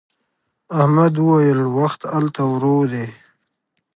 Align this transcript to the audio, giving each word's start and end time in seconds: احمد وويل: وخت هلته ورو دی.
احمد 0.79 1.13
وويل: 1.25 1.59
وخت 1.77 2.01
هلته 2.13 2.41
ورو 2.51 2.77
دی. 2.91 3.05